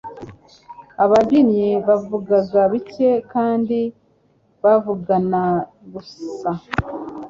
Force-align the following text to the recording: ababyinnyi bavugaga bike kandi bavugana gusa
ababyinnyi 1.03 1.69
bavugaga 1.87 2.59
bike 2.73 3.09
kandi 3.33 3.79
bavugana 4.63 5.43
gusa 5.93 6.49